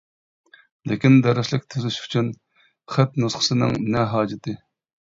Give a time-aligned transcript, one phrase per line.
[0.91, 2.33] لېكىن دەرسلىك تۈزۈش ئۈچۈن
[2.97, 4.61] خەت نۇسخىسىنىڭ نە ھاجىتى.